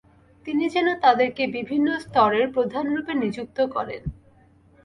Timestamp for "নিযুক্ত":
3.13-3.57